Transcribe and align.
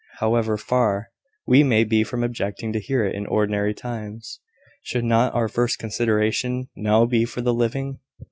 However 0.17 0.57
far 0.57 1.09
we 1.45 1.61
may 1.63 1.83
be 1.83 2.03
from 2.03 2.23
objecting 2.23 2.73
to 2.73 2.79
hear 2.79 3.05
it 3.05 3.13
in 3.13 3.27
ordinary 3.27 3.75
times, 3.75 4.39
should 4.81 5.03
not 5.05 5.35
our 5.35 5.47
first 5.47 5.77
consideration 5.77 6.69
now 6.75 7.05
be 7.05 7.23
for 7.23 7.41
the 7.41 7.53
living? 7.53 7.99